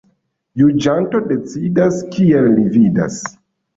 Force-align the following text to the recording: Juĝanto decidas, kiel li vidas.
Juĝanto 0.61 1.21
decidas, 1.33 1.99
kiel 2.17 2.49
li 2.57 2.67
vidas. 2.79 3.21